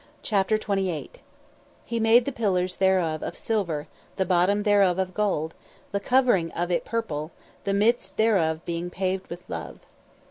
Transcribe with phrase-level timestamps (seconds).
[0.23, 1.11] CHAPTER XXVIII
[1.87, 5.53] "_He made the pillars thereof of silver, the bottom thereof of gold,
[5.91, 7.29] the covering of it of purple,
[7.65, 9.81] the midst thereof being paved with love